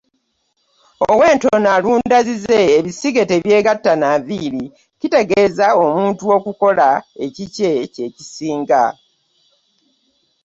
[1.09, 4.63] Ow’entono alunda zize ebisige tebyegatta na nviiri
[4.99, 6.89] kitegeeza omuntu okukola
[7.25, 8.83] ekikye kye kisinga.